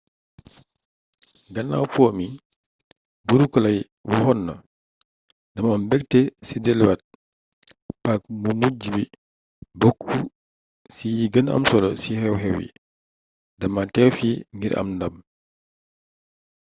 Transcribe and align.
gannaaw 1.53 1.85
po 1.93 2.03
mi 2.17 2.27
buuru 3.25 3.45
clay 3.53 3.77
waxonna 4.09 4.53
dama 5.53 5.69
am 5.75 5.81
mbëgte 5.85 6.19
ci 6.47 6.55
deluci 6.63 6.87
waat 6.89 7.01
paac 8.03 8.21
mu 8.41 8.51
mujju 8.61 8.89
bi 8.95 9.03
bokku 9.79 10.13
ci 10.93 11.05
yi 11.17 11.25
gën 11.33 11.47
am 11.55 11.63
solo 11.71 11.89
ci 12.01 12.11
xew-xew 12.21 12.57
yi 12.63 12.69
dama 13.59 13.81
teew 13.93 14.09
fii 14.17 14.43
ngir 14.55 14.73
am 14.79 14.87
ndam 14.95 15.15